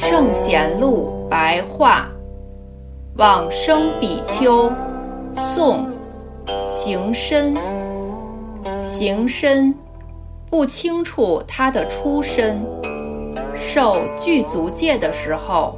[0.00, 2.08] 圣贤录》白话，
[3.16, 4.72] 往生比丘，
[5.36, 5.90] 宋，
[6.68, 7.52] 行深。
[8.78, 9.74] 行深，
[10.48, 12.64] 不清楚他的出身。
[13.56, 15.76] 受具足戒的时候，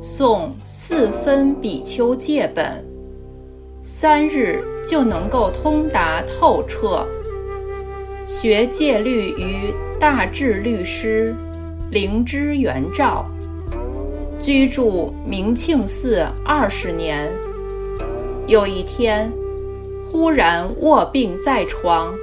[0.00, 2.84] 诵四分比丘戒本，
[3.82, 7.04] 三日就能够通达透彻。
[8.24, 11.34] 学戒律于大智律师
[11.90, 13.26] 灵芝圆照，
[14.46, 17.28] 居住明庆寺二十年。
[18.46, 19.28] 有一天，
[20.08, 22.14] 忽然卧病在床。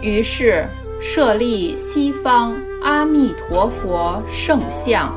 [0.00, 0.64] 于是
[1.02, 5.12] 设立西方阿弥陀佛圣像，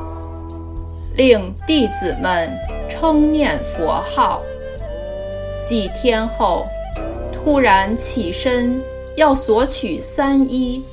[1.16, 2.52] 令弟子们
[2.90, 4.42] 称念佛号。
[5.64, 6.66] 几天后，
[7.32, 8.78] 突然起身
[9.16, 10.84] 要索取三衣，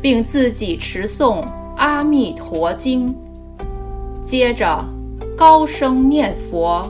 [0.00, 1.42] 并自己持诵
[1.76, 3.06] 《阿弥陀经》，
[4.24, 4.84] 接着
[5.36, 6.84] 高声念佛，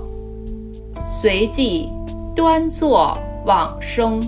[1.05, 1.89] 随即
[2.35, 4.21] 端坐往生。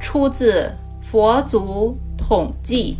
[0.00, 0.62] 出自
[1.00, 2.96] 《佛祖统记》。